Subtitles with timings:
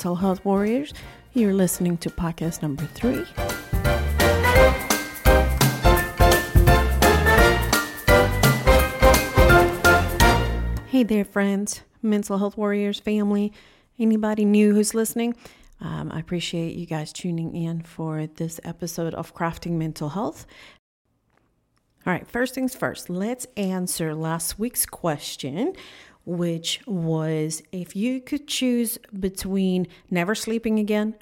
[0.00, 0.94] Mental Health Warriors.
[1.34, 3.22] You're listening to podcast number three.
[10.88, 13.52] Hey there, friends, Mental Health Warriors family,
[13.98, 15.36] anybody new who's listening.
[15.82, 20.46] Um, I appreciate you guys tuning in for this episode of Crafting Mental Health.
[22.06, 25.74] All right, first things first, let's answer last week's question,
[26.24, 31.16] which was if you could choose between never sleeping again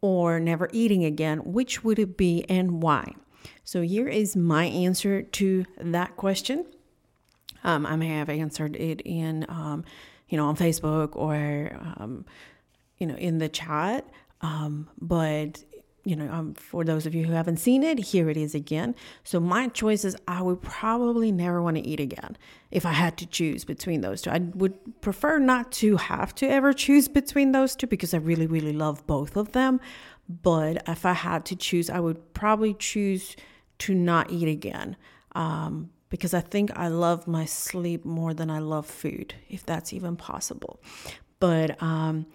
[0.00, 3.12] or never eating again, which would it be and why?
[3.62, 6.66] So here is my answer to that question.
[7.62, 9.84] Um, I may have answered it in, um,
[10.28, 12.26] you know, on Facebook or, um,
[12.98, 14.06] you know, in the chat.
[14.42, 15.64] Um, but
[16.04, 18.94] you know, um, for those of you who haven't seen it, here it is again.
[19.24, 22.36] So my choice is I would probably never want to eat again
[22.70, 24.30] if I had to choose between those two.
[24.30, 28.46] I would prefer not to have to ever choose between those two because I really,
[28.46, 29.80] really love both of them.
[30.28, 33.34] But if I had to choose, I would probably choose
[33.78, 34.96] to not eat again.
[35.34, 39.92] Um, because I think I love my sleep more than I love food, if that's
[39.92, 40.80] even possible.
[41.40, 42.26] But um,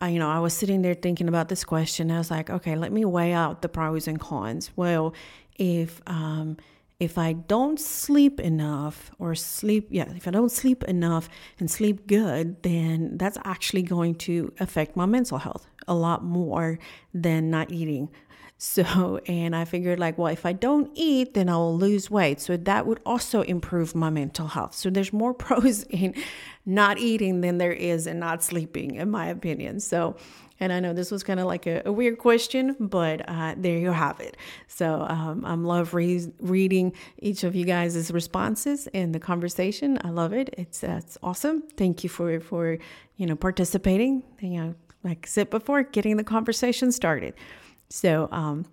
[0.00, 2.10] I, you know, I was sitting there thinking about this question.
[2.10, 4.70] I was like, okay, let me weigh out the pros and cons.
[4.76, 5.14] Well,
[5.58, 6.56] if um,
[6.98, 11.28] if I don't sleep enough or sleep, yeah, if I don't sleep enough
[11.58, 16.78] and sleep good, then that's actually going to affect my mental health a lot more
[17.14, 18.08] than not eating
[18.58, 22.40] so, and I figured, like, well, if I don't eat, then I'll lose weight.
[22.40, 24.74] So that would also improve my mental health.
[24.74, 26.14] So there's more pros in
[26.64, 29.78] not eating than there is in not sleeping, in my opinion.
[29.80, 30.16] So,
[30.58, 33.76] and I know this was kind of like a, a, weird question, but uh, there
[33.76, 34.38] you have it.
[34.68, 39.98] So um, I'm love re- reading each of you guys' responses in the conversation.
[40.02, 40.54] I love it.
[40.56, 41.62] It's uh, it's awesome.
[41.76, 42.78] Thank you for for
[43.16, 44.22] you know participating.
[44.40, 44.74] You know,
[45.06, 47.34] like I said before, getting the conversation started.
[47.88, 48.66] So, um,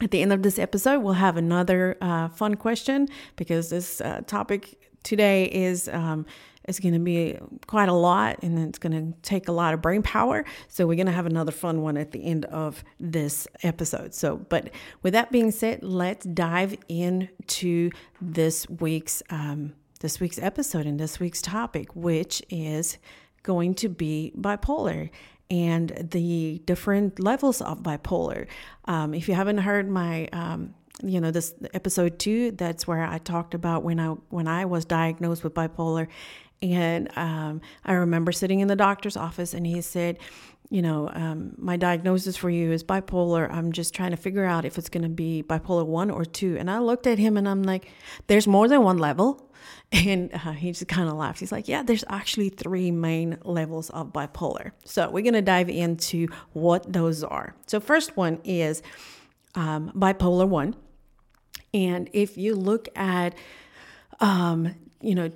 [0.00, 4.20] at the end of this episode, we'll have another uh, fun question because this uh,
[4.26, 6.24] topic today is um,
[6.68, 7.36] is going to be
[7.66, 10.44] quite a lot, and it's going to take a lot of brain power.
[10.68, 14.14] So we're going to have another fun one at the end of this episode.
[14.14, 14.70] So, but
[15.02, 17.90] with that being said, let's dive into
[18.20, 22.98] this week's um, this week's episode and this week's topic, which is
[23.42, 25.10] going to be bipolar
[25.50, 28.46] and the different levels of bipolar.
[28.84, 33.18] Um, if you haven't heard my um, you know this episode two that's where i
[33.18, 36.08] talked about when i when i was diagnosed with bipolar
[36.60, 40.18] and um, i remember sitting in the doctor's office and he said
[40.70, 44.64] you know um, my diagnosis for you is bipolar i'm just trying to figure out
[44.64, 47.48] if it's going to be bipolar one or two and i looked at him and
[47.48, 47.90] i'm like
[48.26, 49.48] there's more than one level
[49.92, 51.40] And uh, he just kind of laughed.
[51.40, 54.72] He's like, Yeah, there's actually three main levels of bipolar.
[54.84, 57.54] So we're going to dive into what those are.
[57.66, 58.82] So, first one is
[59.54, 60.76] um, bipolar one.
[61.72, 63.34] And if you look at,
[64.20, 65.30] um, you know,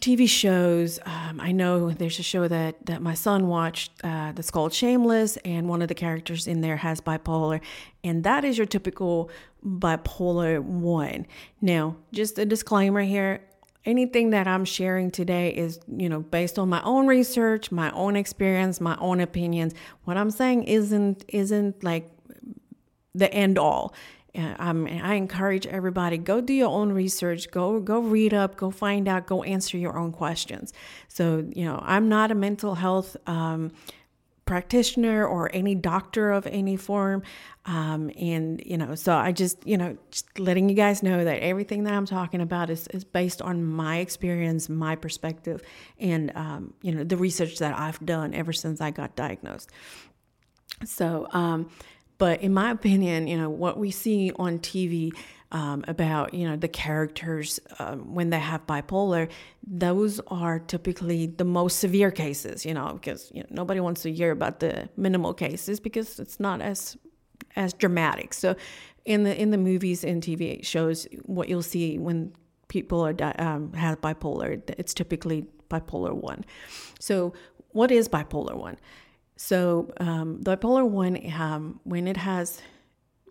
[0.00, 0.98] TV shows.
[1.04, 5.36] Um, I know there's a show that that my son watched uh, that's called Shameless,
[5.38, 7.60] and one of the characters in there has bipolar,
[8.04, 9.30] and that is your typical
[9.64, 11.26] bipolar one.
[11.60, 13.40] Now, just a disclaimer here:
[13.84, 18.16] anything that I'm sharing today is, you know, based on my own research, my own
[18.16, 19.74] experience, my own opinions.
[20.04, 22.10] What I'm saying isn't isn't like
[23.14, 23.94] the end all.
[24.34, 29.08] Um, I encourage everybody go do your own research, go go read up, go find
[29.08, 30.72] out, go answer your own questions.
[31.08, 33.72] So you know, I'm not a mental health um,
[34.48, 37.22] practitioner or any doctor of any form.
[37.66, 41.40] Um, and, you know, so I just, you know, just letting you guys know that
[41.40, 45.60] everything that I'm talking about is, is based on my experience, my perspective,
[45.98, 49.70] and, um, you know, the research that I've done ever since I got diagnosed.
[50.82, 51.68] So, um,
[52.18, 55.12] but in my opinion, you know, what we see on TV
[55.50, 59.30] um, about you know the characters um, when they have bipolar
[59.66, 64.12] those are typically the most severe cases you know because you know, nobody wants to
[64.12, 66.98] hear about the minimal cases because it's not as
[67.56, 68.34] as dramatic.
[68.34, 68.56] So
[69.04, 72.32] in the in the movies and tv shows what you'll see when
[72.68, 76.44] people are um, have bipolar it's typically bipolar 1
[77.00, 77.32] so
[77.72, 78.76] what is bipolar 1
[79.38, 82.60] so um, bipolar 1 um, when it has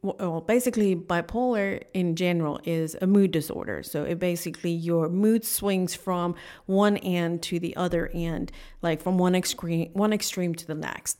[0.01, 3.83] well, basically, bipolar in general is a mood disorder.
[3.83, 8.51] So it basically your mood swings from one end to the other end,
[8.81, 11.19] like from one extreme one extreme to the next.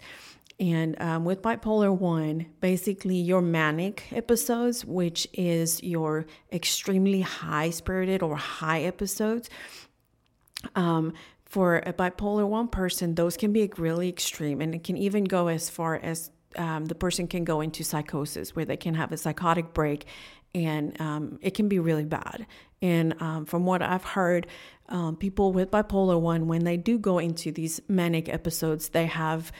[0.60, 8.24] And um, with bipolar one, basically your manic episodes, which is your extremely high spirited
[8.24, 9.50] or high episodes,
[10.75, 11.13] um,
[11.48, 15.48] for a bipolar 1 person, those can be really extreme and it can even go
[15.48, 19.18] as far as um, the person can go into psychosis where they can have a
[19.18, 20.06] psychotic break
[20.54, 22.48] and um, it can be really bad.
[22.82, 24.48] And um, from what I've heard,
[24.90, 29.52] um, people with bipolar 1, when they do go into these manic episodes, they have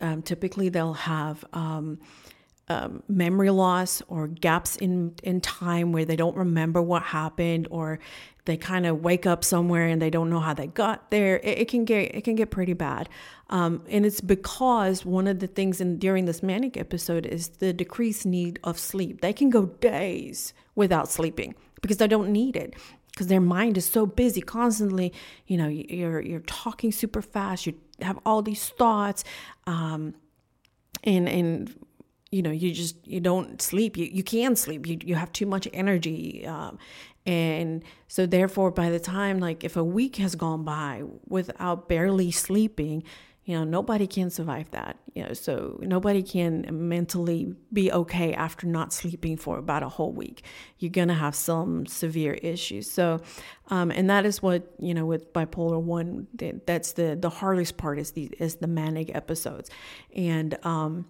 [0.00, 1.44] um, typically they'll have
[2.68, 8.00] um, memory loss or gaps in in time where they don't remember what happened or
[8.44, 11.58] they kind of wake up somewhere and they don't know how they got there it,
[11.58, 13.08] it can get it can get pretty bad.
[13.50, 17.72] Um, and it's because one of the things in during this manic episode is the
[17.72, 19.20] decreased need of sleep.
[19.20, 22.74] They can go days without sleeping because they don't need it
[23.12, 25.12] because their mind is so busy constantly
[25.46, 29.24] you know you're you're talking super fast you have all these thoughts
[29.66, 30.14] um,
[31.04, 31.85] and and
[32.30, 33.96] you know you just you don't sleep.
[33.96, 34.86] You, you can sleep.
[34.86, 36.78] You, you have too much energy um,
[37.26, 42.30] and so therefore by the time like if a week has gone by without barely
[42.30, 43.02] sleeping
[43.44, 48.66] you know nobody can survive that you know so nobody can mentally be okay after
[48.66, 50.42] not sleeping for about a whole week.
[50.78, 52.90] You're gonna have some severe issues.
[52.90, 53.20] So
[53.68, 56.26] um, and that is what you know with bipolar one
[56.66, 59.70] that's the the hardest part is the is the manic episodes.
[60.14, 61.06] And um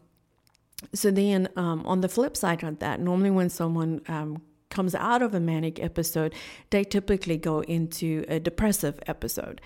[0.93, 5.23] so then um, on the flip side of that normally when someone um, comes out
[5.23, 6.34] of a manic episode
[6.70, 9.61] they typically go into a depressive episode.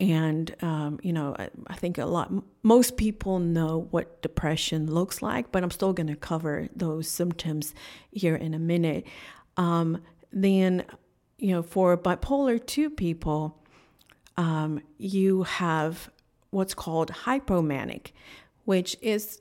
[0.00, 2.32] And um, you know I, I, think a lot
[2.62, 7.74] most people know what depression looks like but i'm still going to cover those symptoms
[8.10, 9.06] here in a minute.
[9.56, 10.02] Um,
[10.32, 10.84] then
[11.38, 13.62] you know for bipolar 2 people
[14.36, 16.10] um, you have
[16.50, 18.10] what's called hypomanic
[18.64, 19.40] which is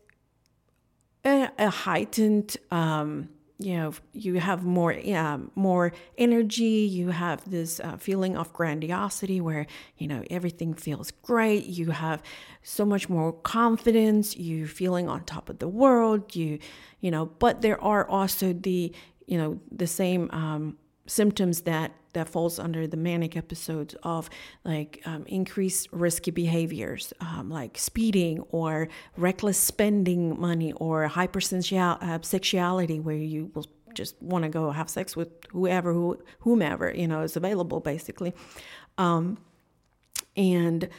[1.26, 3.30] a, a heightened um,
[3.60, 6.88] you know you have more um, more energy.
[6.92, 9.68] You have this uh, feeling of grandiosity where
[9.98, 11.66] you know everything feels great.
[11.66, 12.22] You have
[12.62, 14.36] so much more confidence.
[14.36, 16.36] You feeling on top of the world.
[16.36, 16.60] You
[17.00, 18.94] you know but there are also the
[19.28, 20.78] you know the same um,
[21.08, 24.30] symptoms that that falls under the manic episodes of
[24.64, 28.88] like um, increased risky behaviors um, like speeding or
[29.18, 35.16] reckless spending money or hypersexuality uh, where you will just want to go have sex
[35.16, 38.34] with whoever who, whomever you know is available basically.
[38.98, 39.38] Um,
[40.36, 40.90] and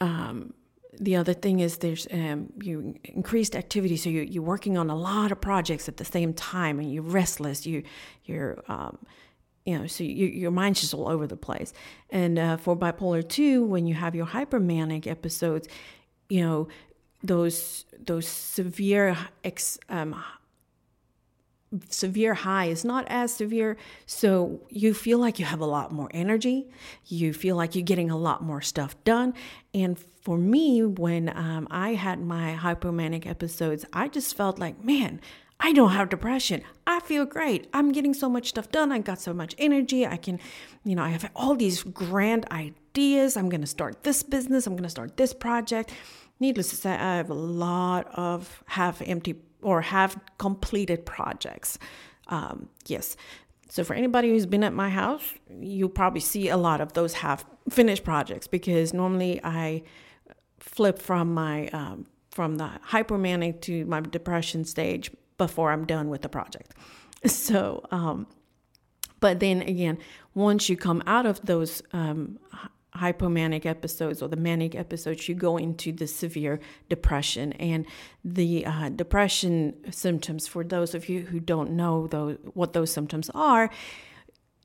[0.00, 0.54] um,
[1.00, 4.96] the other thing is there's um, you increased activity so you, you're working on a
[4.96, 7.82] lot of projects at the same time and you're restless you
[8.24, 8.98] you're um,
[9.64, 11.72] you know, so you, your mind's just all over the place.
[12.10, 15.68] And uh, for bipolar two, when you have your hypermanic episodes,
[16.28, 16.68] you know,
[17.22, 20.20] those those severe ex, um,
[21.88, 23.76] severe high is not as severe.
[24.06, 26.68] So you feel like you have a lot more energy.
[27.06, 29.34] You feel like you're getting a lot more stuff done.
[29.72, 35.20] And for me, when um, I had my hypomanic episodes, I just felt like, man,
[35.64, 36.62] I don't have depression.
[36.88, 37.68] I feel great.
[37.72, 38.90] I'm getting so much stuff done.
[38.90, 40.04] I got so much energy.
[40.04, 40.40] I can,
[40.84, 43.36] you know, I have all these grand ideas.
[43.36, 44.66] I'm going to start this business.
[44.66, 45.92] I'm going to start this project.
[46.40, 51.78] Needless to say, I have a lot of half empty or half completed projects.
[52.26, 53.16] Um, yes.
[53.68, 55.22] So for anybody who's been at my house,
[55.60, 59.84] you'll probably see a lot of those half finished projects because normally I
[60.58, 65.10] flip from my um, from the hypomanic to my depression stage
[65.46, 66.70] before I'm done with the project.
[67.24, 68.26] So, um,
[69.20, 69.98] but then again,
[70.34, 72.40] once you come out of those um,
[72.96, 76.58] hypomanic episodes or the manic episodes, you go into the severe
[76.88, 77.52] depression.
[77.54, 77.86] And
[78.24, 79.52] the uh, depression
[79.92, 83.70] symptoms, for those of you who don't know those, what those symptoms are,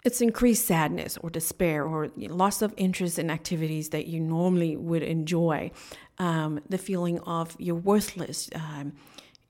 [0.04, 5.04] it's increased sadness or despair or loss of interest in activities that you normally would
[5.04, 5.70] enjoy,
[6.18, 8.50] um, the feeling of you're worthless.
[8.56, 8.94] Um,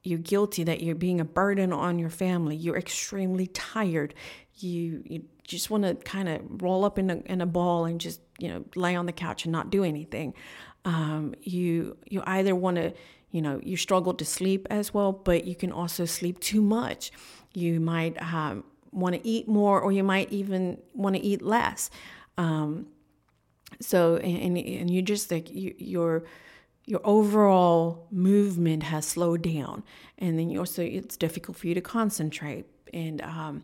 [0.08, 4.14] you're guilty that you're being a burden on your family you're extremely tired.
[4.56, 8.02] You you just want to kind of roll up in a, in a ball and
[8.02, 10.34] just you know lay on the couch and not do anything.
[10.86, 12.94] Um, you you either want to
[13.32, 17.12] you know you struggle to sleep as well but you can also sleep too much.
[17.54, 21.90] You might um, want to eat more or you might even want to eat less.
[22.38, 22.88] Um,
[23.80, 26.24] so and, and you just like you, you're
[26.88, 29.84] your overall movement has slowed down.
[30.18, 32.66] And then you also it's difficult for you to concentrate.
[32.94, 33.64] And um,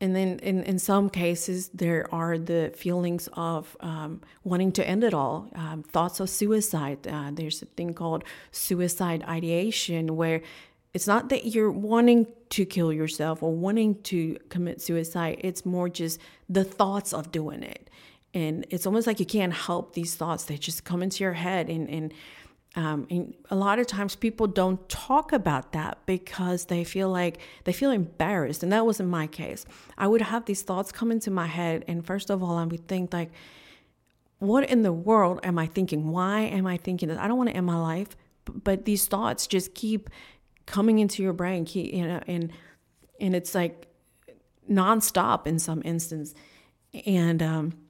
[0.00, 5.02] and then in, in some cases there are the feelings of um, wanting to end
[5.02, 7.08] it all um, thoughts of suicide.
[7.08, 10.42] Uh, there's a thing called suicide ideation where
[10.92, 15.40] it's not that you're wanting to kill yourself or wanting to commit suicide.
[15.40, 17.88] It's more just the thoughts of doing it.
[18.34, 20.44] And it's almost like you can't help these thoughts.
[20.44, 22.12] They just come into your head and and
[22.74, 27.38] um, and a lot of times people don't talk about that because they feel like
[27.64, 28.62] they feel embarrassed.
[28.62, 29.66] And that wasn't my case.
[29.98, 31.84] I would have these thoughts come into my head.
[31.86, 33.30] And first of all, I would think like,
[34.38, 36.10] what in the world am I thinking?
[36.10, 37.18] Why am I thinking this?
[37.18, 38.16] I don't want to end my life.
[38.46, 40.08] But these thoughts just keep
[40.64, 42.50] coming into your brain, keep, you know, and,
[43.20, 43.86] and it's like
[44.68, 46.34] nonstop in some instance.
[47.06, 47.81] And, um,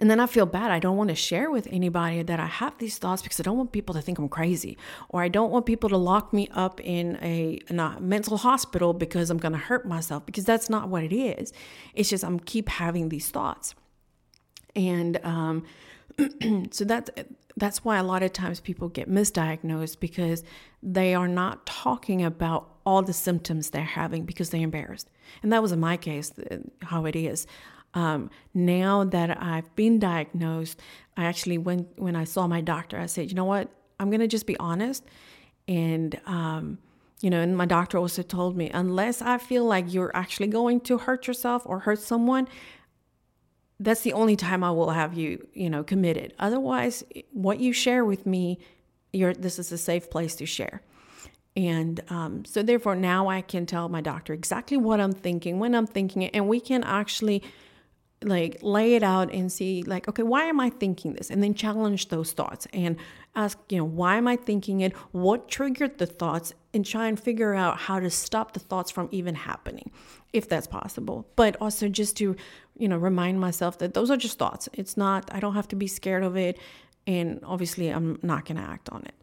[0.00, 0.70] and then I feel bad.
[0.70, 3.58] I don't want to share with anybody that I have these thoughts because I don't
[3.58, 4.78] want people to think I'm crazy,
[5.10, 8.94] or I don't want people to lock me up in a, in a mental hospital
[8.94, 11.52] because I'm going to hurt myself because that's not what it is.
[11.94, 13.74] It's just I'm keep having these thoughts,
[14.74, 15.64] and um,
[16.70, 17.10] so that's
[17.56, 20.42] that's why a lot of times people get misdiagnosed because
[20.82, 25.10] they are not talking about all the symptoms they're having because they're embarrassed.
[25.42, 27.46] And that was in my case uh, how it is.
[27.94, 30.80] Um, now that I've been diagnosed,
[31.16, 32.98] I actually went when I saw my doctor.
[32.98, 33.68] I said, you know what,
[33.98, 35.04] I'm gonna just be honest,
[35.66, 36.78] and um,
[37.20, 40.80] you know, and my doctor also told me unless I feel like you're actually going
[40.82, 42.48] to hurt yourself or hurt someone,
[43.78, 46.34] that's the only time I will have you, you know, committed.
[46.38, 48.58] Otherwise, what you share with me,
[49.12, 50.82] you're this is a safe place to share.
[51.56, 55.74] And um, so, therefore, now I can tell my doctor exactly what I'm thinking, when
[55.74, 57.42] I'm thinking it, and we can actually
[58.22, 61.30] like lay it out and see like okay why am i thinking this?
[61.30, 62.96] And then challenge those thoughts and
[63.34, 64.92] ask you know why am i thinking it?
[65.12, 66.52] What triggered the thoughts?
[66.72, 69.90] And try and figure out how to stop the thoughts from even happening
[70.32, 71.26] if that's possible.
[71.34, 72.36] But also just to
[72.76, 74.68] you know remind myself that those are just thoughts.
[74.74, 76.58] It's not i don't have to be scared of it.
[77.06, 79.14] And obviously i'm not going to act on it.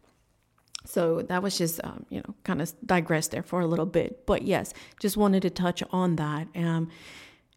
[0.84, 4.26] So that was just um, you know kind of digress there for a little bit.
[4.26, 6.48] But yes just wanted to touch on that.
[6.56, 6.90] Um,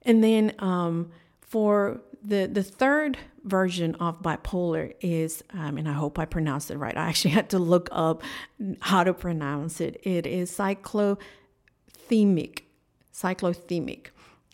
[0.03, 1.11] and then um,
[1.51, 6.77] for the the third version of bipolar is, um, and I hope I pronounced it
[6.77, 6.95] right.
[6.95, 8.23] I actually had to look up
[8.79, 9.99] how to pronounce it.
[10.03, 11.17] It is cyclothemic.
[13.13, 14.07] Cyclothemic.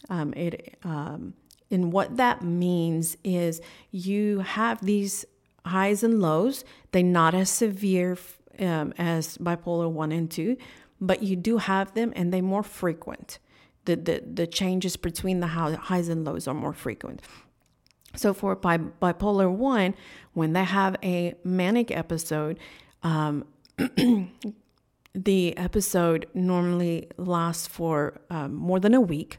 [0.10, 1.36] Um, it um,
[1.70, 3.62] and what that means is
[3.92, 5.24] you have these
[5.68, 6.66] highs and lows.
[6.94, 8.18] They're not as severe
[8.58, 10.58] um, as bipolar one and two,
[11.00, 13.38] but you do have them, and they're more frequent
[13.88, 17.22] the, the, the changes between the highs and lows are more frequent.
[18.16, 19.96] So for bi- bipolar one,
[20.34, 22.60] when they have a manic episode,
[23.02, 23.46] um,
[25.16, 29.38] the episode normally lasts for um, more than a week.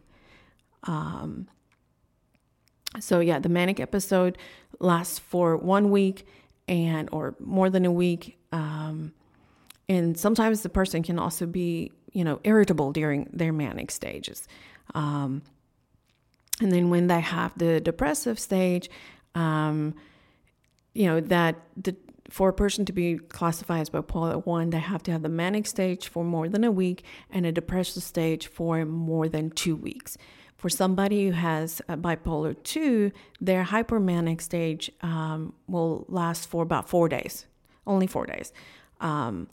[0.85, 1.49] Um,
[2.99, 4.39] so yeah, the manic episode
[4.81, 6.27] lasts for one week
[6.67, 8.39] and or more than a week.
[8.53, 9.13] Um,
[9.89, 14.47] and sometimes the person can also be you know, irritable during their manic stages.
[14.95, 15.43] Um,
[16.61, 18.91] and then when they have the depressive stage,
[19.35, 19.95] um,
[20.95, 21.95] you know, that the,
[22.29, 25.67] for a person to be classified as bipolar 1, they have to have the manic
[25.67, 30.19] stage for more than a week and a depressive stage for more than two weeks.
[30.57, 37.09] For somebody who has bipolar 2, their hypermanic stage um, will last for about four
[37.09, 37.47] days,
[37.87, 38.53] only four days.
[39.01, 39.49] Um,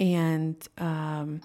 [0.00, 1.42] and um,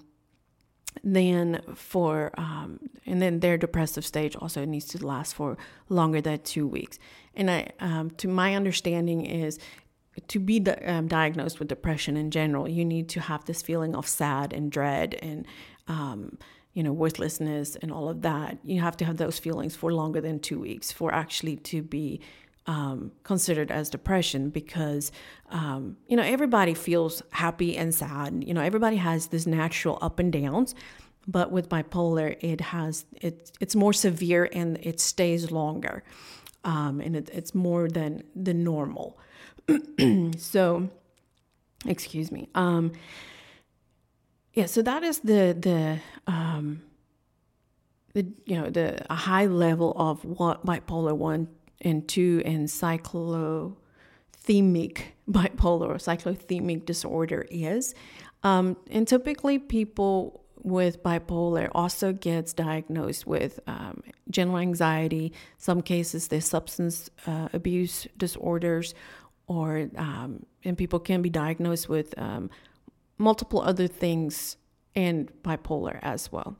[1.04, 5.56] then for um, and then their depressive stage also needs to last for
[5.88, 6.98] longer than two weeks.
[7.34, 9.58] And I, um, to my understanding, is
[10.28, 13.94] to be di- um, diagnosed with depression in general, you need to have this feeling
[13.94, 15.46] of sad and dread and
[15.86, 16.38] um,
[16.72, 18.58] you know worthlessness and all of that.
[18.64, 22.20] You have to have those feelings for longer than two weeks for actually to be
[22.66, 25.12] um, considered as depression because
[25.50, 28.44] um, you know everybody feels happy and sad.
[28.46, 30.74] You know everybody has this natural up and downs
[31.26, 36.02] but with bipolar it has it, it's more severe and it stays longer
[36.64, 39.18] um, and it, it's more than the normal.
[40.38, 40.90] So
[41.86, 42.92] excuse me um,
[44.54, 46.82] yeah so that is the the um,
[48.14, 51.48] the you know the a high level of what bipolar 1
[51.80, 53.76] and two and cyclothemic
[55.30, 57.94] bipolar or cyclothemic disorder is.
[58.42, 65.32] Um, and typically, people with bipolar also gets diagnosed with um, general anxiety.
[65.58, 68.94] Some cases, there's substance uh, abuse disorders,
[69.46, 72.50] or um, and people can be diagnosed with um,
[73.18, 74.56] multiple other things
[74.94, 76.56] and bipolar as well.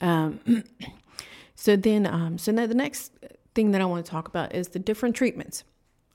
[0.00, 0.64] Um,
[1.54, 3.12] so then, um, so now the next
[3.56, 5.64] thing that I want to talk about is the different treatments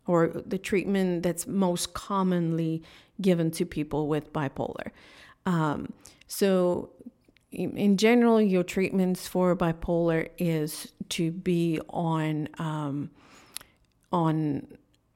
[0.08, 2.82] or the treatment that's most commonly
[3.20, 4.92] given to people with bipolar.
[5.46, 5.92] Um,
[6.28, 6.92] so,
[7.52, 13.10] in general, your treatments for bipolar is to be on um,
[14.14, 14.68] on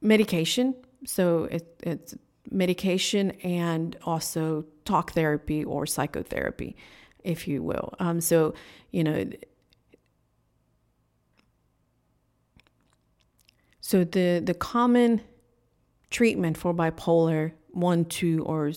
[0.01, 0.75] medication.
[1.05, 2.15] So it, it's
[2.51, 6.75] medication and also talk therapy or psychotherapy,
[7.23, 7.93] if you will.
[7.99, 8.53] Um, so
[8.91, 9.29] you know.
[13.87, 15.21] So the the common
[16.09, 18.71] treatment for bipolar one, two, or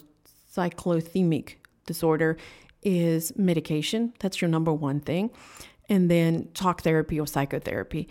[0.55, 1.55] cyclothemic
[1.87, 2.37] disorder
[2.83, 4.13] is medication.
[4.19, 5.31] That's your number one thing.
[5.89, 8.07] And then talk therapy or psychotherapy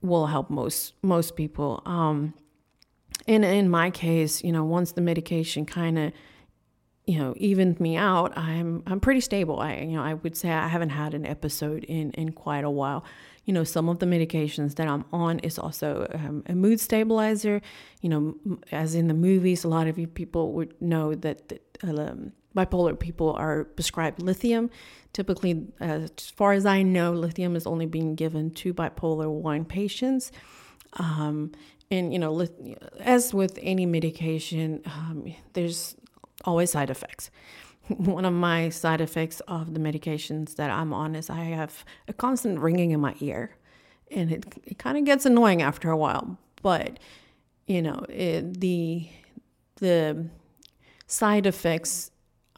[0.00, 1.80] will help most most people.
[1.86, 2.34] Um,
[3.28, 6.12] and in my case, you know, once the medication kind of
[7.06, 9.60] you know evened me out, I'm I'm pretty stable.
[9.60, 12.70] I you know I would say I haven't had an episode in in quite a
[12.70, 13.04] while.
[13.44, 17.60] You know, some of the medications that I'm on is also um, a mood stabilizer.
[18.00, 18.34] You know,
[18.70, 22.98] as in the movies, a lot of you people would know that, that um, bipolar
[22.98, 24.70] people are prescribed lithium.
[25.12, 30.32] Typically, as far as I know, lithium is only being given to bipolar 1 patients.
[30.94, 31.52] Um,
[31.90, 32.46] and, you know,
[33.00, 35.96] as with any medication, um, there's
[36.44, 37.30] always side effects.
[37.88, 42.12] One of my side effects of the medications that I'm on is I have a
[42.12, 43.56] constant ringing in my ear.
[44.10, 46.38] And it, it kind of gets annoying after a while.
[46.62, 46.98] But,
[47.66, 49.08] you know, it, the,
[49.76, 50.26] the
[51.06, 52.11] side effects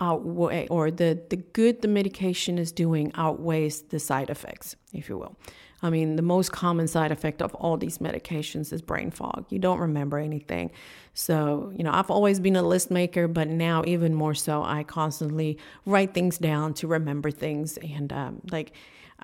[0.04, 5.16] outweigh or the the good the medication is doing outweighs the side effects if you
[5.18, 5.34] will.
[5.82, 9.46] I mean the most common side effect of all these medications is brain fog.
[9.50, 10.70] You don't remember anything.
[11.14, 14.82] So you know i've always been a list maker but now even more so i
[14.82, 15.50] constantly
[15.86, 17.78] write things down to remember things.
[17.78, 18.72] And um, like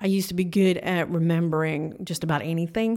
[0.03, 2.91] i used to be good at remembering just about anything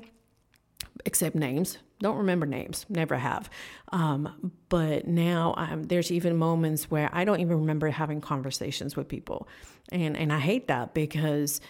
[1.05, 3.49] except names don't remember names, never have.
[3.93, 9.49] Um, but now there's even moments where I don't even remember having conversations with people,
[9.91, 11.61] and and I hate that because,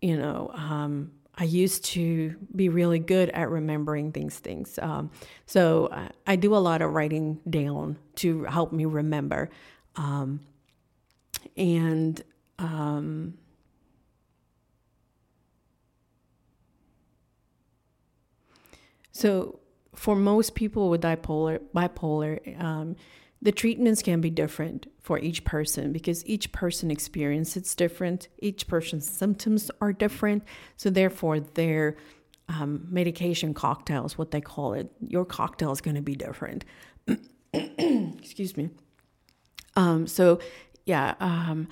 [0.00, 4.78] you know, um, I used to be really good at remembering these things.
[4.80, 5.10] Um,
[5.46, 9.50] so I, I, do a lot of writing down to help me remember,
[9.96, 10.40] um,
[11.56, 12.22] and.
[12.56, 13.34] Um,
[19.10, 19.58] so
[19.94, 22.96] for most people with bipolar, bipolar, um,
[23.42, 28.28] the treatments can be different for each person because each person experience it's different.
[28.38, 30.44] Each person's symptoms are different,
[30.76, 31.96] so therefore their
[32.48, 36.64] um, medication cocktails, what they call it, your cocktail is going to be different.
[37.52, 38.70] Excuse me.
[39.76, 40.40] Um, so,
[40.86, 41.68] yeah, um,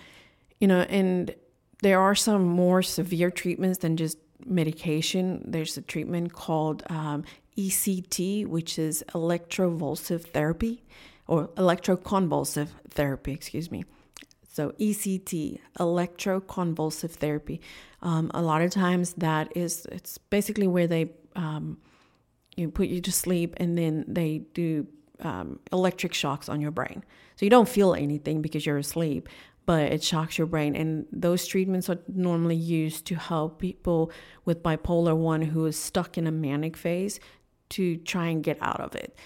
[0.60, 1.34] you know, and
[1.82, 5.44] there are some more severe treatments than just medication.
[5.46, 7.24] There's a treatment called um,
[7.56, 10.82] ECT, which is electrovulsive therapy
[11.26, 13.84] or electroconvulsive therapy, excuse me.
[14.52, 17.60] So ECT, electroconvulsive therapy.
[18.02, 21.78] Um, a lot of times that is it's basically where they um,
[22.56, 24.86] you put you to sleep and then they do
[25.20, 27.02] um, electric shocks on your brain.
[27.36, 29.28] So you don't feel anything because you're asleep,
[29.64, 30.76] but it shocks your brain.
[30.76, 34.10] And those treatments are normally used to help people
[34.44, 37.20] with bipolar 1 who is stuck in a manic phase
[37.72, 39.16] to try and get out of it.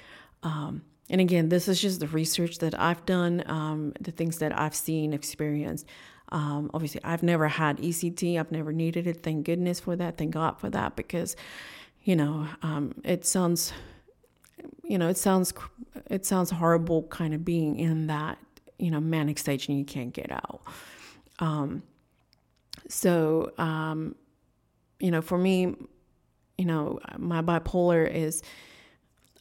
[0.43, 4.59] Um, and again, this is just the research that I've done, um, the things that
[4.59, 5.87] I've seen, experienced.
[6.31, 8.39] Um, obviously, I've never had ECT.
[8.39, 9.23] I've never needed it.
[9.23, 10.19] Thank goodness for that.
[10.19, 11.37] Thank God for that because,
[12.03, 13.73] you know, um, it sounds,
[14.83, 15.53] you know, it sounds,
[16.11, 18.39] it sounds horrible, kind of being in that,
[18.79, 20.63] you know, manic stage and you can't get out.
[21.39, 21.85] Um,
[22.89, 24.17] so, um,
[24.99, 25.75] you know, for me,
[26.59, 28.43] you know, my bipolar is,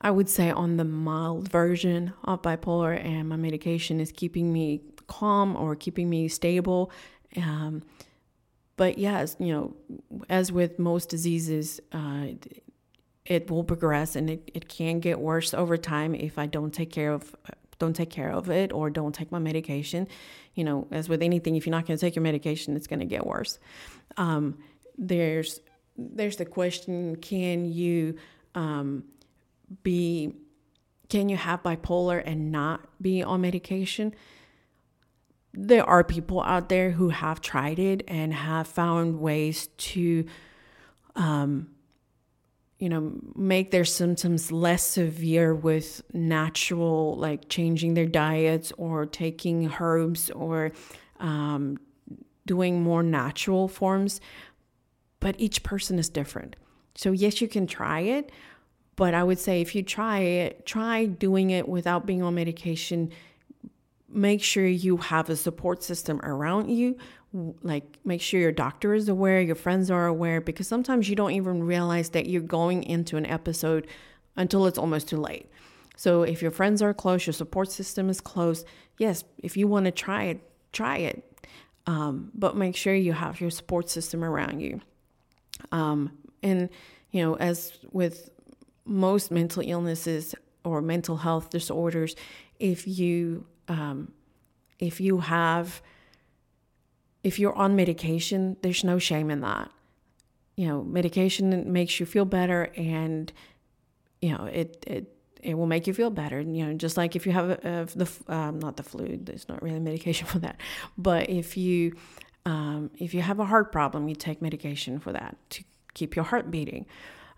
[0.01, 4.81] I would say, on the mild version of bipolar, and my medication is keeping me
[5.07, 6.91] calm or keeping me stable.
[7.37, 7.83] Um,
[8.77, 9.75] but yes, you know,
[10.29, 12.27] as with most diseases, uh,
[13.25, 16.91] it will progress and it, it can get worse over time if I don't take
[16.91, 17.35] care of
[17.77, 20.07] don't take care of it or don't take my medication.
[20.53, 23.01] You know, as with anything, if you're not going to take your medication, it's going
[23.01, 23.59] to get worse.
[24.15, 24.59] Um,
[24.97, 25.59] there's
[25.97, 28.15] there's the question can you
[28.53, 29.03] um,
[29.83, 30.33] be
[31.09, 34.13] can you have bipolar and not be on medication?
[35.53, 40.25] There are people out there who have tried it and have found ways to
[41.15, 41.67] um,
[42.79, 49.71] you know make their symptoms less severe with natural like changing their diets or taking
[49.79, 50.71] herbs or
[51.19, 51.77] um,
[52.45, 54.19] doing more natural forms
[55.25, 56.55] but each person is different.
[56.93, 58.31] So, yes, you can try it,
[58.95, 63.11] but I would say if you try it, try doing it without being on medication.
[64.07, 66.99] Make sure you have a support system around you
[67.63, 71.31] like make sure your doctor is aware, your friends are aware, because sometimes you don't
[71.31, 73.87] even realize that you're going into an episode
[74.35, 75.49] until it's almost too late.
[75.97, 78.63] So if your friends are close, your support system is close,
[78.99, 80.39] yes, if you want to try it,
[80.71, 81.23] try it.
[81.87, 84.81] Um, but make sure you have your support system around you.
[85.71, 86.11] Um,
[86.43, 86.69] and,
[87.11, 88.29] you know, as with
[88.85, 92.15] most mental illnesses or mental health disorders,
[92.59, 94.11] if you, um,
[94.79, 95.81] if you have,
[97.23, 99.71] if you're on medication, there's no shame in that.
[100.55, 103.31] You know, medication makes you feel better and,
[104.21, 106.41] you know, it, it, it will make you feel better.
[106.41, 107.47] You know, just like if you have
[107.93, 110.59] the um, not the flu, there's not really medication for that.
[110.97, 111.95] But if you
[112.45, 116.25] um, if you have a heart problem, you take medication for that to keep your
[116.25, 116.85] heart beating.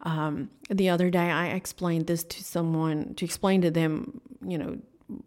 [0.04, 4.78] Um, the other day, I explained this to someone to explain to them, you know,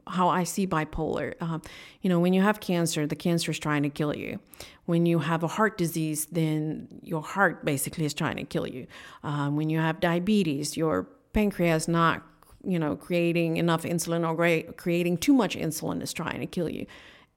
[0.06, 1.34] how I see bipolar.
[1.40, 1.62] Um,
[2.02, 4.38] you know, when you have cancer, the cancer is trying to kill you.
[4.84, 8.86] When you have a heart disease, then your heart basically is trying to kill you.
[9.22, 12.22] Um, when you have diabetes, your pancreas not
[12.64, 16.86] you know, creating enough insulin or creating too much insulin is trying to kill you.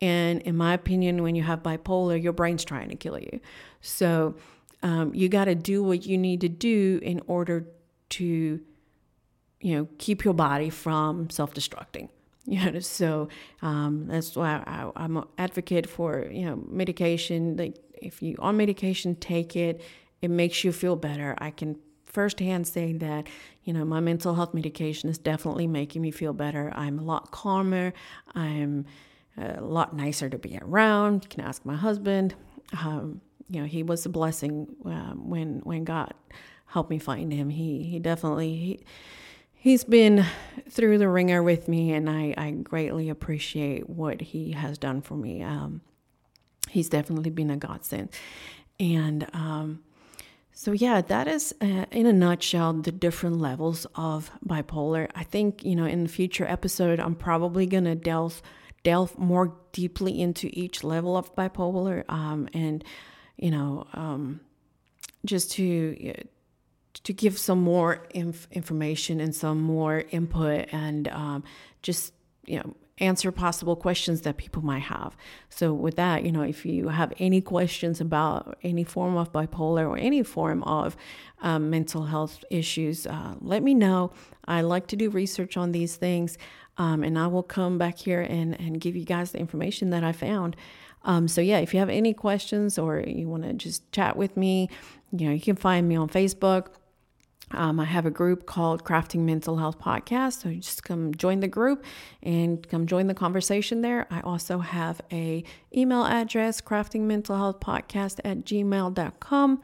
[0.04, 3.40] And in my opinion, when you have bipolar, your brain's trying to kill you.
[3.80, 4.36] So
[4.82, 7.70] um, you got to do what you need to do in order
[8.10, 8.60] to,
[9.62, 12.10] you know, keep your body from self-destructing.
[12.46, 13.30] You know, so
[13.62, 17.56] um, that's why I, I'm an advocate for you know medication.
[17.56, 19.80] Like if you on medication, take it.
[20.22, 21.38] It makes you feel better.
[21.38, 23.28] I can firsthand say that,
[23.64, 26.70] you know, my mental health medication is definitely making me feel better.
[26.76, 27.94] I'm a lot calmer.
[28.36, 28.88] I'm
[29.38, 31.24] a lot nicer to be around.
[31.24, 32.36] You can ask my husband.
[32.80, 36.14] Um, you know, he was a blessing um, when when God
[36.66, 37.50] helped me find him.
[37.50, 38.80] He he definitely he,
[39.54, 40.26] he's been
[40.70, 45.16] through the ringer with me, and I I greatly appreciate what he has done for
[45.16, 45.44] me.
[45.44, 45.82] Um,
[46.70, 48.10] he's definitely been a godsend,
[48.80, 49.84] and um,
[50.56, 55.10] so, yeah, that is uh, in a nutshell the different levels of bipolar.
[55.16, 58.42] I think, you know, in the future episode, I'm probably going to delve
[58.84, 62.84] delve more deeply into each level of bipolar um, and,
[63.38, 64.42] you know, um,
[65.26, 66.14] just to
[67.04, 71.44] to give some more inf- information and some more input and um,
[71.82, 72.14] just,
[72.46, 75.18] you know, answer possible questions that people might have.
[75.50, 79.88] So, with that, you know, if you have any questions about any form of bipolar
[79.90, 80.96] or any form of
[81.42, 84.12] um, mental health issues, uh, let me know.
[84.46, 86.38] I like to do research on these things,
[86.78, 90.04] um, and I will come back here and, and give you guys the information that
[90.04, 90.56] I found.
[91.04, 94.38] Um, so, yeah, if you have any questions or you want to just chat with
[94.38, 94.70] me,
[95.12, 96.68] you know, you can find me on Facebook
[97.54, 100.42] um, I have a group called Crafting Mental Health Podcast.
[100.42, 101.86] So just come join the group
[102.22, 104.08] and come join the conversation there.
[104.10, 105.44] I also have a
[105.76, 109.62] email address, craftingmentalhealthpodcast at gmail.com.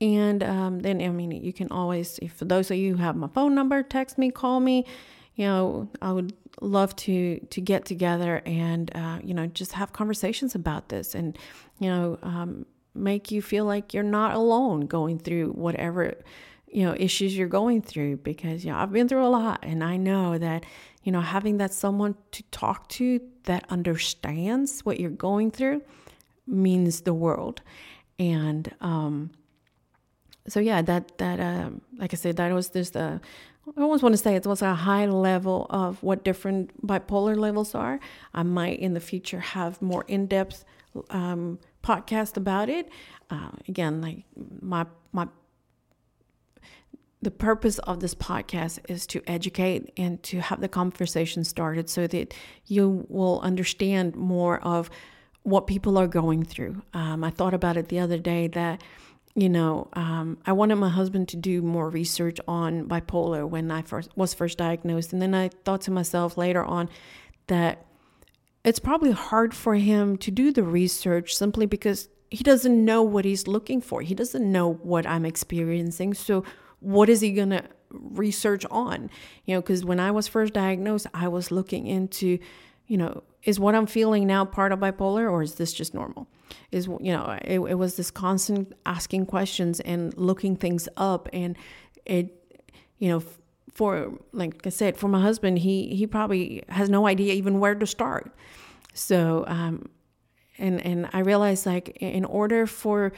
[0.00, 3.16] And um, then, I mean, you can always, if for those of you who have
[3.16, 4.84] my phone number, text me, call me.
[5.36, 9.92] You know, I would love to to get together and uh, you know just have
[9.92, 11.38] conversations about this and
[11.78, 12.64] you know um,
[12.94, 16.14] make you feel like you're not alone going through whatever
[16.68, 19.84] you know issues you're going through because you know I've been through a lot and
[19.84, 20.64] I know that
[21.02, 25.82] you know having that someone to talk to that understands what you're going through
[26.46, 27.62] means the world.
[28.18, 29.30] And um
[30.48, 33.20] so yeah that that um like I said that was just a
[33.76, 37.74] I always want to say it was a high level of what different bipolar levels
[37.74, 37.98] are.
[38.32, 40.64] I might in the future have more in depth
[41.10, 42.88] um, podcast about it.
[43.30, 44.24] Uh, again, like
[44.60, 45.26] my my
[47.22, 52.06] the purpose of this podcast is to educate and to have the conversation started so
[52.06, 52.32] that
[52.66, 54.90] you will understand more of
[55.42, 56.82] what people are going through.
[56.92, 58.82] Um, I thought about it the other day that,
[59.36, 63.82] you know, um, I wanted my husband to do more research on bipolar when I
[63.82, 66.88] first was first diagnosed, and then I thought to myself later on
[67.48, 67.84] that
[68.64, 73.26] it's probably hard for him to do the research simply because he doesn't know what
[73.26, 74.00] he's looking for.
[74.00, 76.14] He doesn't know what I'm experiencing.
[76.14, 76.42] So
[76.80, 79.10] what is he to research on?
[79.44, 82.38] You know, because when I was first diagnosed, I was looking into,
[82.86, 86.26] you know, is what I'm feeling now part of bipolar or is this just normal?
[86.72, 91.28] Is, you know, it, it was this constant asking questions and looking things up.
[91.32, 91.56] And
[92.04, 92.60] it,
[92.98, 93.22] you know,
[93.72, 97.76] for, like I said, for my husband, he, he probably has no idea even where
[97.76, 98.34] to start.
[98.94, 99.90] So, um,
[100.58, 103.12] and, and I realized like in order for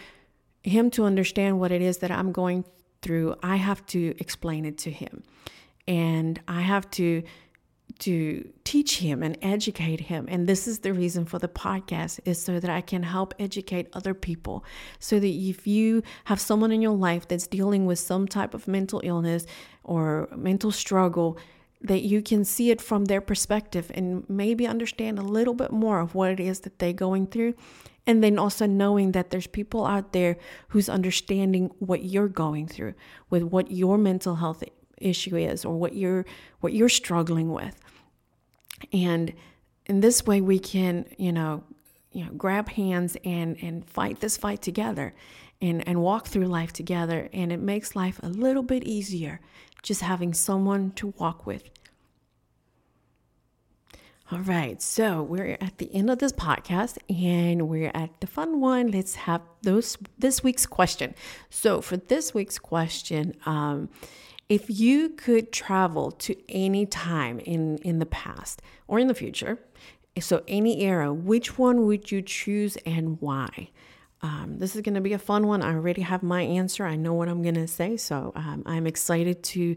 [0.63, 2.67] him to understand what it is that I'm going
[3.01, 5.23] through, I have to explain it to him.
[5.87, 7.23] And I have to
[8.01, 10.27] to teach him and educate him.
[10.29, 13.89] And this is the reason for the podcast is so that i can help educate
[13.93, 14.65] other people.
[15.01, 18.69] So that if you have someone in your life that's dealing with some type of
[18.69, 19.47] mental illness
[19.83, 21.39] or mental struggle
[21.81, 26.01] that you can see it from their perspective and maybe understand a little bit more
[26.01, 27.55] of what it is that they're going through.
[28.07, 32.95] And then also knowing that there's people out there who's understanding what you're going through
[33.29, 34.65] with what your mental health
[34.97, 36.25] issue is or what you're
[36.61, 37.79] what you're struggling with
[38.93, 39.33] and
[39.87, 41.63] in this way we can you know
[42.13, 45.15] you know grab hands and and fight this fight together
[45.61, 49.41] and and walk through life together and it makes life a little bit easier
[49.83, 51.71] just having someone to walk with
[54.31, 58.61] all right, so we're at the end of this podcast and we're at the fun
[58.61, 58.91] one.
[58.91, 61.15] Let's have those this week's question.
[61.49, 63.89] So for this week's question, um,
[64.49, 69.59] if you could travel to any time in in the past or in the future,
[70.21, 73.71] so any era, which one would you choose and why?
[74.21, 75.63] Um, this is going to be a fun one.
[75.63, 76.85] I already have my answer.
[76.85, 79.77] I know what I'm going to say, so um, I'm excited to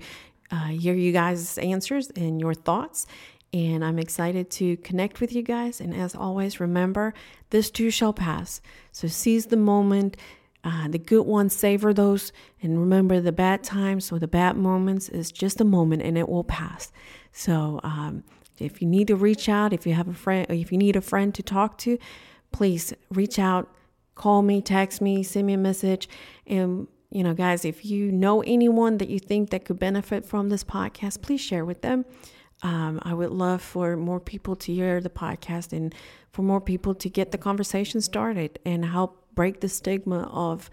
[0.50, 3.06] uh, hear you guys' answers and your thoughts.
[3.54, 5.82] And I'm excited to connect with you guys.
[5.82, 7.14] And as always, remember
[7.50, 8.62] this too shall pass.
[8.94, 10.16] So seize the moment,
[10.64, 12.32] uh, the good ones, savor those.
[12.62, 16.30] And remember the bad times or the bad moments is just a moment and it
[16.30, 16.92] will pass.
[17.32, 18.24] So um,
[18.60, 21.02] if you need to reach out, if you have a friend, if you need a
[21.02, 21.98] friend to talk to,
[22.52, 23.74] please reach out,
[24.16, 26.08] call me, text me, send me a message.
[26.46, 30.50] And you know, guys, if you know anyone that you think that could benefit from
[30.50, 32.06] this podcast, please share with them.
[32.64, 35.94] Um, I would love for more people to hear the podcast and
[36.32, 40.70] for more people to get the conversation started and help break the stigma of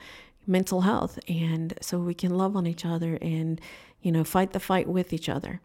[0.46, 1.18] mental health.
[1.28, 3.60] And so we can love on each other and
[4.02, 5.60] you know fight the fight with each other.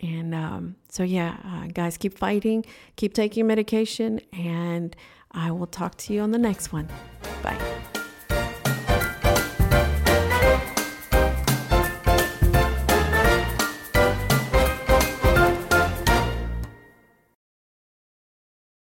[0.00, 4.94] And um, so yeah uh, guys keep fighting keep taking medication and
[5.30, 6.88] i will talk to you on the next one.
[7.42, 7.58] Bye